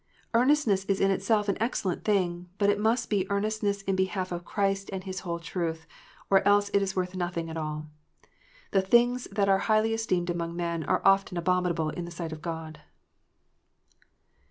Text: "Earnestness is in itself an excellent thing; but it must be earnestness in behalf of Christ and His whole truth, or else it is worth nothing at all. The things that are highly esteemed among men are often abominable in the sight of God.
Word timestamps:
"Earnestness 0.33 0.83
is 0.85 0.99
in 0.99 1.11
itself 1.11 1.47
an 1.47 1.57
excellent 1.61 2.03
thing; 2.03 2.49
but 2.57 2.71
it 2.71 2.79
must 2.79 3.07
be 3.07 3.29
earnestness 3.29 3.83
in 3.83 3.95
behalf 3.95 4.31
of 4.31 4.43
Christ 4.43 4.89
and 4.91 5.03
His 5.03 5.19
whole 5.19 5.37
truth, 5.37 5.85
or 6.27 6.41
else 6.43 6.69
it 6.73 6.81
is 6.81 6.95
worth 6.95 7.13
nothing 7.15 7.51
at 7.51 7.55
all. 7.55 7.85
The 8.71 8.81
things 8.81 9.27
that 9.31 9.47
are 9.47 9.59
highly 9.69 9.93
esteemed 9.93 10.31
among 10.31 10.55
men 10.55 10.83
are 10.85 11.03
often 11.05 11.37
abominable 11.37 11.89
in 11.91 12.05
the 12.05 12.09
sight 12.09 12.31
of 12.31 12.41
God. 12.41 12.81